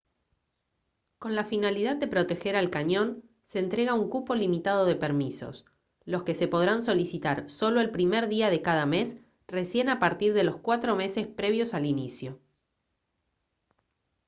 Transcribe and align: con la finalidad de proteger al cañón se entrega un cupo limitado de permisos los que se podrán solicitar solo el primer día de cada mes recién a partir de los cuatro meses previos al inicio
con 1.19 1.35
la 1.35 1.43
finalidad 1.45 1.95
de 1.95 2.07
proteger 2.07 2.55
al 2.55 2.71
cañón 2.71 3.23
se 3.45 3.59
entrega 3.59 3.93
un 3.93 4.09
cupo 4.09 4.33
limitado 4.33 4.85
de 4.87 4.95
permisos 4.95 5.63
los 6.05 6.23
que 6.23 6.33
se 6.33 6.47
podrán 6.47 6.81
solicitar 6.81 7.47
solo 7.51 7.81
el 7.81 7.91
primer 7.91 8.27
día 8.27 8.49
de 8.49 8.63
cada 8.63 8.87
mes 8.87 9.17
recién 9.47 9.89
a 9.89 9.99
partir 9.99 10.33
de 10.33 10.43
los 10.43 10.57
cuatro 10.57 10.95
meses 10.95 11.27
previos 11.27 11.75
al 11.75 11.85
inicio 11.85 12.39